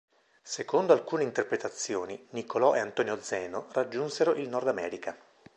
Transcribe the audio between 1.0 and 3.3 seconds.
interpretazioni, Nicolò e Antonio